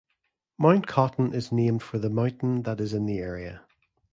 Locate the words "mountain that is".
2.09-2.91